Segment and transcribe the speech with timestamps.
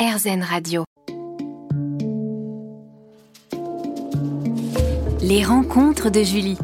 [0.00, 0.84] RZN Radio.
[5.20, 6.56] Les rencontres de Julie.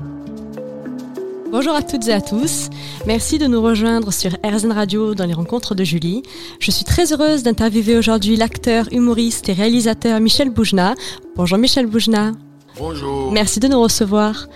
[1.53, 2.71] Bonjour à toutes et à tous.
[3.07, 6.23] Merci de nous rejoindre sur RZN Radio dans les rencontres de Julie.
[6.61, 10.95] Je suis très heureuse d'interviewer aujourd'hui l'acteur, humoriste et réalisateur Michel Boujna.
[11.35, 12.33] Bonjour Michel Boujna.
[12.79, 13.33] Bonjour.
[13.33, 14.47] Merci de nous recevoir.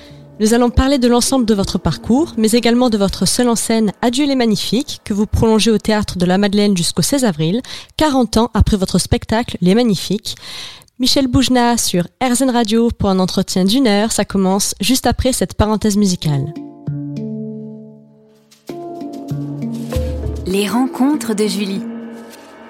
[0.41, 3.93] Nous allons parler de l'ensemble de votre parcours, mais également de votre seule en scène
[4.01, 7.61] Adieu les Magnifiques, que vous prolongez au théâtre de la Madeleine jusqu'au 16 avril,
[7.99, 10.37] 40 ans après votre spectacle Les Magnifiques.
[10.99, 14.13] Michel Boujna sur RZN Radio pour un entretien d'une heure.
[14.13, 16.55] Ça commence juste après cette parenthèse musicale.
[20.47, 21.83] Les rencontres de Julie.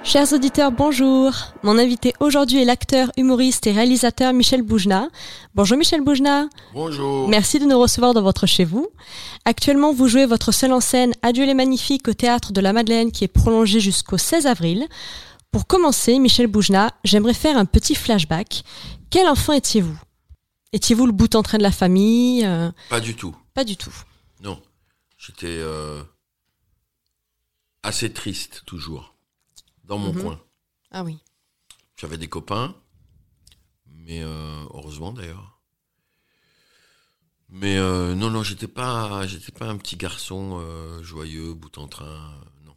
[0.02, 1.32] Chers auditeurs, bonjour.
[1.62, 5.08] Mon invité aujourd'hui est l'acteur, humoriste et réalisateur Michel Boujna.
[5.54, 6.48] Bonjour Michel Boujna.
[6.72, 7.28] Bonjour.
[7.28, 8.88] Merci de nous recevoir dans votre chez vous.
[9.44, 13.12] Actuellement, vous jouez votre seule en scène Adieu les magnifiques au théâtre de la Madeleine
[13.12, 14.88] qui est prolongé jusqu'au 16 avril.
[15.52, 18.64] Pour commencer, Michel Boujna, j'aimerais faire un petit flashback.
[19.10, 19.98] Quel enfant étiez-vous?
[20.72, 23.36] Étiez-vous le bout en train de la famille euh, Pas du tout.
[23.54, 23.94] Pas du tout.
[24.42, 24.60] Non.
[25.18, 26.02] J'étais euh,
[27.82, 29.14] assez triste toujours.
[29.90, 30.22] Dans mon Mhm.
[30.22, 30.40] coin.
[30.92, 31.18] Ah oui.
[31.96, 32.76] J'avais des copains.
[33.86, 35.60] Mais euh, heureusement d'ailleurs.
[37.48, 41.88] Mais euh, non, non, j'étais pas, j'étais pas un petit garçon euh, joyeux, bout en
[41.88, 42.40] train.
[42.64, 42.76] Non,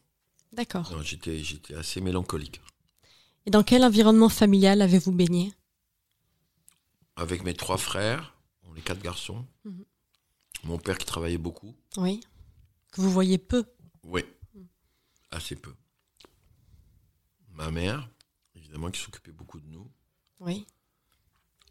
[0.54, 0.92] D'accord.
[1.04, 2.62] j'étais, j'étais assez mélancolique.
[3.46, 5.54] Et dans quel environnement familial avez-vous baigné?
[7.16, 9.46] Avec mes trois frères, on est quatre garçons.
[9.66, 9.86] Mhm.
[10.64, 11.76] Mon père qui travaillait beaucoup.
[11.98, 12.22] Oui.
[12.92, 13.66] Que vous voyez peu?
[14.04, 14.24] Oui,
[15.30, 15.76] assez peu.
[17.54, 18.10] Ma mère,
[18.56, 19.90] évidemment, qui s'occupait beaucoup de nous.
[20.40, 20.66] Oui.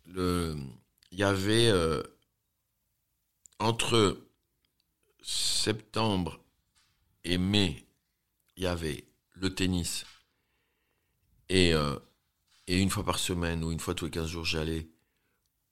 [0.06, 2.02] Il y avait euh,
[3.58, 4.24] entre
[5.22, 6.40] septembre
[7.24, 7.86] et mai,
[8.56, 10.04] il y avait le tennis
[11.48, 11.98] et, euh,
[12.66, 14.88] et une fois par semaine ou une fois tous les 15 jours, j'allais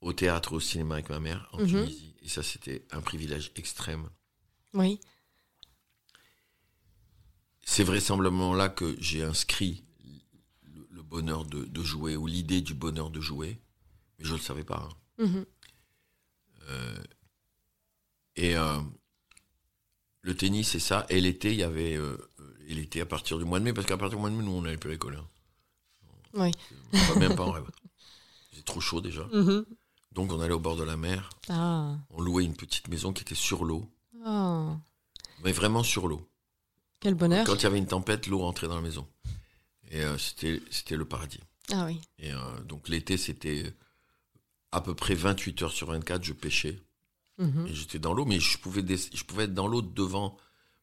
[0.00, 1.66] au théâtre, au cinéma avec ma mère en Mhm.
[1.68, 2.14] Tunisie.
[2.22, 4.08] Et ça, c'était un privilège extrême.
[4.74, 5.00] Oui.
[7.62, 9.84] C'est vraisemblablement là que j'ai inscrit
[11.00, 13.60] le, bonheur de, de jouer, ou l'idée du bonheur de jouer,
[14.18, 14.88] mais je ne le savais pas.
[15.18, 15.24] hein.
[15.24, 15.44] Mhm.
[18.36, 18.78] Et euh,
[20.22, 21.04] le tennis, c'est ça.
[21.08, 21.96] Et l'été, il y avait.
[21.96, 24.30] euh, euh, et l'été à partir du mois de mai, parce qu'à partir du mois
[24.30, 25.16] de mai, nous, on n'allait plus à l'école.
[25.16, 25.26] hein.
[26.34, 26.52] Oui.
[26.92, 27.68] Pas- même pas en rêve.
[28.52, 29.24] C'est trop chaud déjà.
[29.32, 29.64] Mhm.
[30.12, 31.30] Donc, on allait au bord de la mer.
[31.48, 31.96] Ah.
[32.10, 33.90] On louait une petite maison qui était sur l'eau,
[34.24, 34.76] Oh.
[35.42, 36.28] mais vraiment sur l'eau.
[37.00, 37.44] Quel bonheur.
[37.46, 39.08] Quand il y avait une tempête, l'eau rentrait dans la maison.
[39.90, 41.40] Et euh, c'était le paradis.
[41.72, 42.00] Ah oui.
[42.18, 43.72] Et euh, donc l'été, c'était
[44.72, 46.78] à peu près 28 heures sur 24, je pêchais.
[47.38, 47.66] Mhm.
[47.66, 50.36] Et j'étais dans l'eau, mais je pouvais, des- je pouvais être dans l'eau devant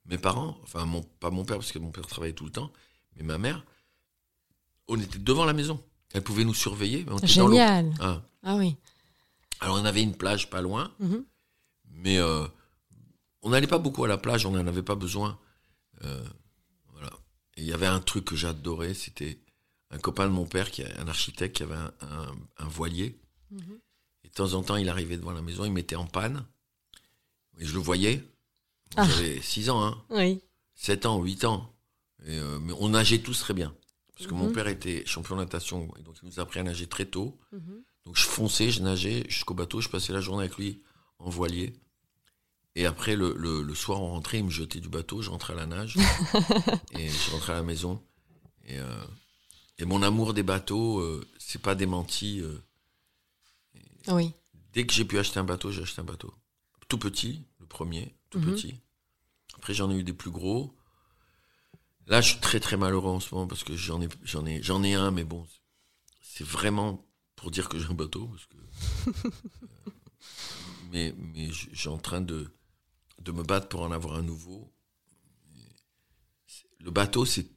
[0.06, 0.58] mes parents.
[0.64, 2.72] Enfin, mon, pas mon père, parce que mon père travaillait tout le temps,
[3.16, 3.64] mais ma mère.
[4.88, 5.84] On était devant la maison.
[6.14, 7.54] Elle pouvait nous surveiller, mais on était dans l'eau.
[7.54, 7.94] Génial.
[8.00, 8.24] Hein.
[8.44, 8.76] Ah oui.
[9.60, 11.24] Alors, on avait une plage pas loin, Mhm.
[11.92, 12.48] mais euh,
[13.42, 15.38] on n'allait pas beaucoup à la plage, on n'en avait pas besoin.
[16.04, 16.24] Euh,
[17.58, 19.40] il y avait un truc que j'adorais, c'était
[19.92, 23.18] un copain de mon père, qui un architecte, qui avait un, un- un voilier.
[23.52, 23.80] Mhm.
[24.24, 26.46] Et de temps en temps, il arrivait devant la maison, il mettait en panne.
[27.60, 28.24] Et je le voyais.
[28.96, 29.08] Ah.
[29.08, 30.42] J'avais 6 ans, hein, Oui.
[30.76, 31.74] 7 ans, 8 ans.
[32.26, 33.74] Et, euh, mais on nageait tous très bien.
[34.16, 34.54] Parce que mon Mhm.
[34.54, 37.38] père était champion de natation, et donc il nous a appris à nager très tôt.
[37.52, 37.84] Mhm.
[38.06, 40.82] Donc je fonçais, je nageais jusqu'au bateau, je passais la journée avec lui
[41.20, 41.74] en voilier.
[42.80, 45.54] Et après, le, le- le soir, on rentrait, il me jetait du bateau, je rentrais
[45.54, 45.96] à la nage.
[46.92, 48.00] et je rentrais à la maison.
[48.66, 49.04] Et, euh,
[49.80, 52.40] et mon amour des bateaux, euh, c'est pas démenti.
[52.42, 52.62] euh,
[54.10, 54.32] Oui.
[54.74, 56.32] dès que j'ai pu acheter un bateau, j'ai acheté un bateau.
[56.88, 58.54] Tout petit, le premier, tout Mhm.
[58.54, 58.80] petit.
[59.56, 60.78] Après, j'en ai eu des plus gros.
[62.06, 64.62] Là, je suis très très malheureux en ce moment parce que j'en ai, j'en ai,
[64.62, 65.46] j'en ai un, mais bon,
[66.22, 67.04] c'est vraiment
[67.36, 68.28] pour dire que j'ai un bateau.
[68.28, 68.58] Parce que,
[69.28, 69.92] euh,
[70.92, 72.50] mais mais j'ai en train de,
[73.22, 74.72] de me battre pour en avoir un nouveau.
[76.80, 77.48] Le bateau, c'est,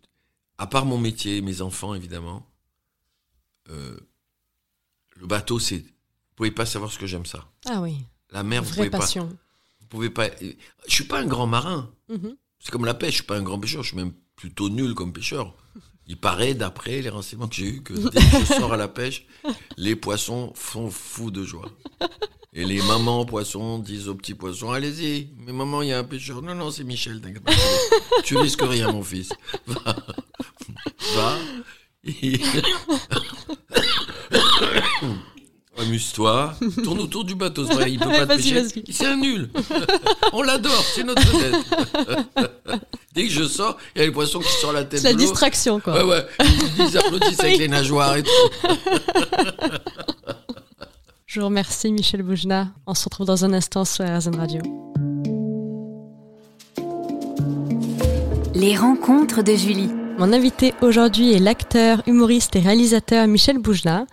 [0.58, 2.46] à part mon métier, mes enfants évidemment,
[3.68, 3.96] euh,
[5.16, 7.46] le bateau, c'est, vous pouvez pas savoir ce que j'aime ça.
[7.66, 7.98] Ah oui.
[8.30, 9.28] La mer, vous Vraie pouvez pas, passion.
[9.80, 10.28] vous pouvez pas.
[10.40, 10.54] Je
[10.92, 11.92] suis pas un grand marin.
[12.08, 12.36] Mhm.
[12.58, 14.94] C'est comme la pêche, je suis pas un grand pêcheur, je suis même plutôt nul
[14.94, 15.56] comme pêcheur.
[16.06, 18.88] Il paraît, d'après les renseignements que j'ai eus, que dès que je sors à la
[18.88, 19.26] pêche,
[19.76, 21.70] les poissons font fou de joie.
[22.52, 26.04] Et les mamans poissons disent aux petits poissons, allez-y, mais maman, il y a un
[26.04, 26.42] pêcheur.
[26.42, 27.52] Non, non, c'est Michel, t'inquiète pas.
[28.24, 29.32] Tu risques rien, mon fils.
[29.68, 29.96] Va.
[31.14, 31.38] Va.
[35.78, 38.64] Amuse-toi, tourne autour du bateau, vrai, il peut pas te pêcher.
[38.90, 39.48] C'est un nul.
[40.32, 41.54] On l'adore, c'est notre vedette.
[43.14, 45.14] Dès que je sors, il y a les poissons qui sortent la tête C'est la
[45.14, 45.94] distraction, quoi.
[45.94, 46.26] Ouais, ouais.
[46.44, 48.30] Ils, ils applaudissent avec les nageoires et tout.
[51.30, 52.74] Je vous remercie, Michel Boujna.
[52.88, 54.60] On se retrouve dans un instant sur RZN Radio.
[58.52, 59.86] Les rencontres de Julie.
[60.18, 64.06] Mon invité aujourd'hui est l'acteur, humoriste et réalisateur Michel Boujna.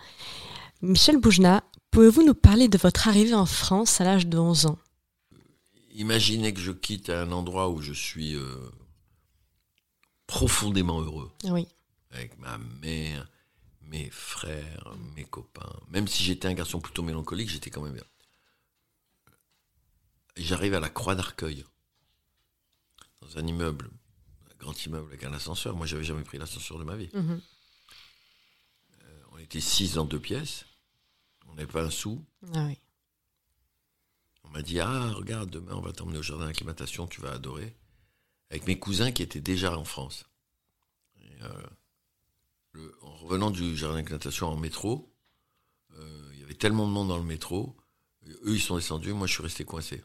[0.80, 4.78] Michel Boujna, pouvez-vous nous parler de votre arrivée en France à l'âge de 11 ans?
[5.94, 8.70] Imaginez que je quitte un endroit où je suis euh,
[10.28, 11.32] profondément heureux.
[11.42, 11.66] Oui.
[12.12, 13.28] Avec ma mère,
[14.38, 15.80] frères, mes copains.
[15.88, 18.04] Même si j'étais un garçon plutôt mélancolique, j'étais quand même bien.
[20.36, 21.64] J'arrive à la Croix d'Arcueil,
[23.20, 23.90] dans un immeuble,
[24.48, 25.74] un grand immeuble avec un ascenseur.
[25.76, 27.10] Moi, j'avais jamais pris l'ascenseur de ma vie.
[27.12, 27.40] Mhm.
[29.32, 30.64] On était six dans deux pièces.
[31.48, 32.24] On n'avait pas un sou.
[32.54, 32.78] Ah oui.
[34.44, 37.76] On m'a dit Ah, regarde, demain, on va t'emmener au jardin d'acclimatation, tu vas adorer.
[38.50, 40.24] Avec mes cousins qui étaient déjà en France.
[41.20, 41.66] Et, euh,
[42.78, 45.12] le- en revenant du jardin d'acclimatation en métro,
[45.96, 47.76] euh, il y avait tellement de monde dans le métro.
[48.44, 50.02] Eux, ils sont descendus, moi, je suis resté coincé.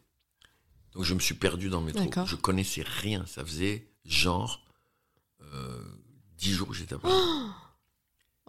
[0.93, 2.25] Donc, je me suis perdu dans le métro.
[2.25, 3.25] Je connaissais rien.
[3.25, 4.65] Ça faisait genre
[5.41, 5.83] euh,
[6.37, 7.13] dix jours que j'étais à Paris.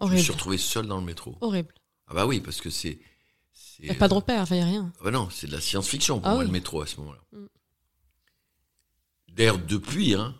[0.01, 1.37] Je me suis retrouvé seul dans le métro.
[1.41, 1.73] Horrible.
[2.07, 2.99] Ah, bah oui, parce que c'est.
[3.79, 4.93] Il n'y a pas de euh, repère, il n'y a rien.
[4.99, 6.45] ah bah non, c'est de la science-fiction pour Ah moi, oui.
[6.47, 7.19] le métro, à ce moment-là.
[7.33, 7.45] Mm.
[9.29, 10.35] D'ailleurs, depuis, hein,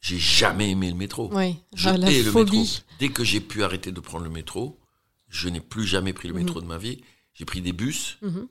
[0.00, 1.30] j'ai jamais aimé le métro.
[1.34, 1.56] Oui.
[1.74, 2.64] Je Ah, la hais le métro.
[2.98, 4.80] Dès que j'ai pu arrêter de prendre le métro,
[5.28, 6.40] je n'ai plus jamais pris le Mhm.
[6.40, 7.02] métro de ma vie.
[7.34, 8.48] J'ai pris des bus, Mhm.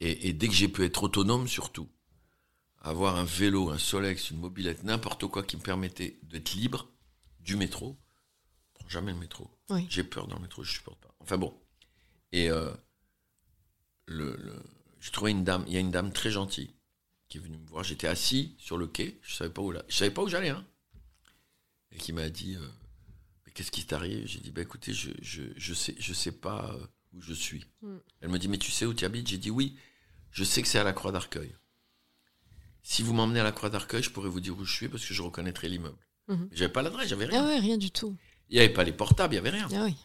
[0.00, 1.88] et, et dès que j'ai pu être autonome, surtout,
[2.82, 6.88] avoir un vélo, un Solex, une mobilette, n'importe quoi qui me permettait d'être libre
[7.40, 7.98] du métro,
[8.68, 9.50] je prends jamais le métro.
[9.70, 9.86] Oui.
[9.90, 11.14] J'ai peur dans le métro, je supporte pas.
[11.20, 11.54] Enfin bon.
[12.32, 12.70] Et euh,
[14.06, 14.62] le, le-
[15.00, 16.70] j'ai trouvé une dame, il y a une dame très gentille
[17.30, 17.82] qui est venue me voir.
[17.82, 20.50] J'étais assis sur le quai, je savais pas où là, je savais pas où j'allais,
[20.50, 20.66] hein.
[21.92, 22.68] Et qui m'a dit, euh,
[23.46, 24.26] mais qu'est-ce qui t'arrive?
[24.26, 27.64] J'ai dit, bah écoutez, je, je, je sais, je sais pas euh, où je suis.
[27.82, 27.96] Mm.
[28.20, 29.28] Elle me dit, mais tu sais où tu habites?
[29.28, 29.76] J'ai dit oui,
[30.32, 31.54] je sais que c'est à la Croix d'Arcueil.
[32.82, 35.04] Si vous m'emmenez à la Croix d'Arcueil, je pourrais vous dire où je suis parce
[35.06, 35.98] que je reconnaîtrai l'immeuble.
[36.28, 36.48] Mhm.
[36.50, 37.44] Mais J'avais pas l'adresse, j'avais rien.
[37.44, 38.16] Ah ouais, rien du tout.
[38.48, 39.68] Il n'y avait pas les portables, il n'y avait rien.
[39.72, 39.96] Ah oui.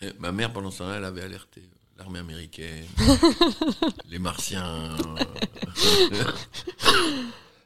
[0.00, 2.84] Et ma mère, pendant ce temps-là, elle avait alerté euh, l'armée américaine,
[4.10, 4.90] les martiens,
[6.14, 6.24] euh,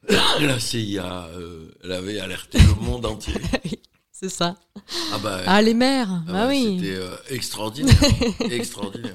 [0.41, 3.35] la CIA, euh, elle avait alerté le monde entier.
[4.13, 4.57] C'est ça.
[5.13, 6.11] Ah bah, Ah, les mères.
[6.11, 6.77] ah Ah, bah, oui.
[6.81, 7.95] c'était euh, extraordinaire,
[8.51, 9.15] extraordinaire.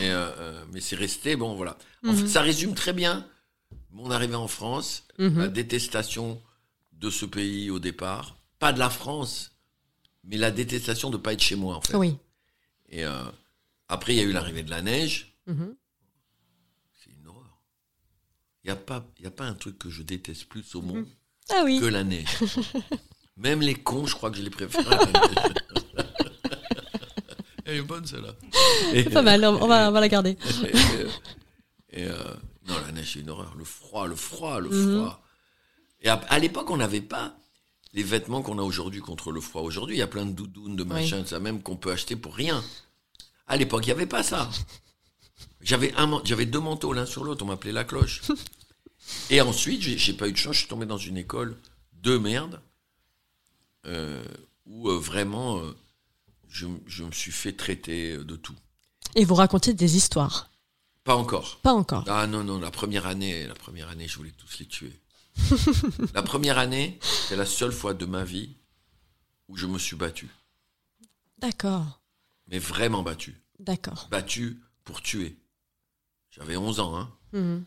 [0.00, 1.76] Et, euh, mais c'est resté, bon voilà.
[2.06, 2.16] En Mhm.
[2.18, 3.26] fait, ça résume très bien
[3.90, 5.38] mon arrivée en France, Mhm.
[5.40, 6.40] la détestation
[6.92, 9.50] de ce pays au départ, pas de la France,
[10.22, 11.96] mais la détestation de pas être chez moi en fait.
[11.96, 12.16] Oui.
[12.90, 13.04] Et
[13.88, 15.36] après, il y a eu l'arrivée de la neige.
[15.46, 15.74] Mhm.
[17.02, 17.60] C'est une horreur.
[18.64, 21.06] Il n'y a, pas- y a pas un truc que je déteste plus au monde
[21.50, 21.78] Ah oui.
[21.80, 22.26] que la neige.
[23.36, 25.52] Même les cons, je crois que je les préfère à la neige.
[27.64, 28.34] Elle est bonne celle-là.
[29.10, 30.30] Pas mal, on va, on va la garder.
[30.30, 31.08] et, euh,
[31.90, 32.34] et, euh,
[32.68, 33.54] non, la neige, c'est une horreur.
[33.56, 34.98] Le froid, le froid, le Mhm.
[35.00, 35.22] froid.
[36.00, 37.36] Et à, à l'époque, on n'avait pas
[37.92, 39.62] les vêtements qu'on a aujourd'hui contre le froid.
[39.62, 42.14] Aujourd'hui, il y a plein de doudounes, de machins, de ça même qu'on peut acheter
[42.14, 42.62] pour rien.
[43.46, 44.50] À l'époque, il n'y avait pas ça.
[45.60, 47.44] J'avais un, j'avais deux manteaux l'un sur l'autre.
[47.44, 48.22] On m'appelait la cloche.
[49.30, 50.54] Et ensuite, j'ai pas eu de chance.
[50.54, 51.56] Je suis tombé dans une école
[52.02, 52.60] de merde
[53.86, 54.24] euh,
[54.64, 55.76] où euh, vraiment euh,
[56.48, 58.54] je, je me suis fait traiter de tout.
[59.14, 60.50] Et vous racontez des histoires.
[61.04, 61.58] Pas encore.
[61.58, 62.04] Pas encore.
[62.08, 65.00] Ah non, non, la première année, la première année, je voulais tous les tuer.
[66.14, 66.98] la première année,
[67.28, 68.56] c'est la seule fois de ma vie
[69.48, 70.28] où je me suis battu.
[71.38, 72.00] D'accord.
[72.48, 73.40] Mais vraiment battu.
[73.58, 74.08] D'accord.
[74.10, 75.36] Battu pour tuer.
[76.30, 77.12] J'avais 11 ans, hein.
[77.32, 77.64] Mhm.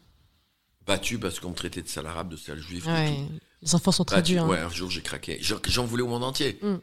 [0.85, 3.15] Battu parce qu'on me traitait de sale arabe, de sale juif, de Ouais.
[3.15, 3.39] tout.
[3.61, 4.43] Les enfants sont très durs.
[4.43, 4.47] hein.
[4.47, 5.37] Ouais, un jour j'ai craqué.
[5.41, 6.57] J'en voulais au monde entier.
[6.61, 6.75] Mm.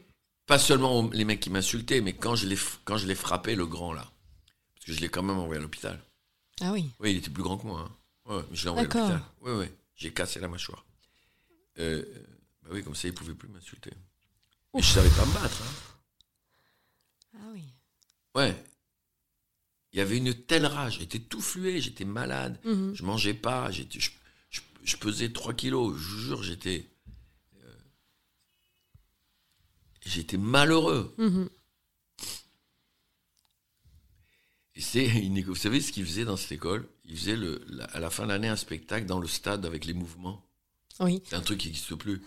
[0.45, 4.09] Pas seulement aux- les mecs qui m'insultaient, mais quand je l'ai frappé, le grand là.
[4.75, 5.99] Parce que je l'ai quand même envoyé à l'hôpital.
[6.61, 6.89] Ah oui.
[6.99, 7.81] Oui, il était plus grand que moi.
[7.81, 8.33] hein.
[8.35, 9.21] Ouais, mais je l'ai envoyé à l'hôpital.
[9.41, 9.65] Oui, oui.
[9.95, 10.85] J'ai cassé la mâchoire.
[11.79, 12.03] Euh,
[12.63, 13.91] bah oui, comme ça, il pouvait plus m'insulter.
[14.77, 15.61] Et je savais pas me battre.
[15.63, 17.37] hein.
[17.39, 17.63] Ah oui.
[18.37, 18.63] Ouais.
[19.93, 20.99] Il y avait une telle rage.
[20.99, 22.59] J'étais tout flué, j'étais malade.
[22.63, 22.93] Mhm.
[22.93, 23.71] Je mangeais pas.
[23.71, 24.11] J'étais, je,
[24.49, 25.97] je- je pesais 3 kilos.
[25.97, 26.85] Je vous jure, j'étais.
[27.63, 27.73] euh,
[30.05, 31.13] j'étais malheureux.
[31.17, 31.49] Mhm.
[34.75, 36.87] Et c'est une Vous savez ce qu'ils faisaient dans cette école?
[37.05, 39.85] Ils faisaient le, la- à la fin de l'année un spectacle dans le stade avec
[39.85, 40.43] les mouvements.
[40.99, 41.21] Oui.
[41.25, 42.21] C'est un truc qui n'existe plus.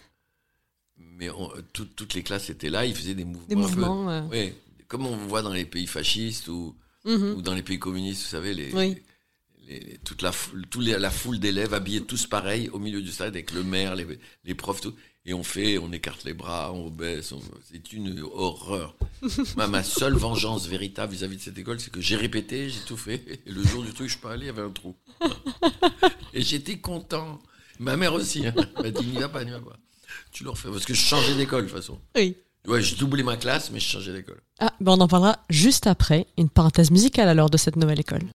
[0.96, 3.46] Mais on- tout- toutes les classes étaient là, ils faisaient des mouvements.
[3.46, 4.10] Des un peu- mouvements.
[4.10, 4.22] euh.
[4.30, 4.52] Oui,
[4.90, 7.34] comme on voit dans les pays fascistes ou, Mhm.
[7.36, 8.96] ou dans les pays communistes, vous savez, les, Oui.
[9.66, 10.32] les- toute la
[10.78, 14.06] les- la foule d'élèves habillés tous pareils au milieu du stade avec le maire, les,
[14.44, 14.94] les profs, tout.
[15.26, 17.30] Et on fait, on écarte les bras, on baisse.
[17.32, 18.96] on- C'est une horreur.
[19.56, 22.96] ma, ma seule vengeance véritable vis-à-vis de cette école, c'est que j'ai répété, j'ai tout
[22.96, 23.22] fait.
[23.46, 24.96] Et le jour du truc, je suis pas allé, il y avait un trou.
[26.34, 27.40] Et j'étais content.
[27.78, 28.46] Ma mère aussi.
[28.46, 28.54] Hein.
[28.76, 29.78] Elle m'a dit, n'y va pas, n'y va pas.
[30.32, 30.68] Tu le refais.
[30.70, 31.98] Parce que je changeais d'école, de toute façon.
[32.16, 32.34] Oui.
[32.68, 34.40] Ouais, je doublais ma classe, mais je changeais d'école.
[34.58, 36.26] Ah, ben on en parlera juste après.
[36.36, 38.22] Une parenthèse musicale alors de cette nouvelle école.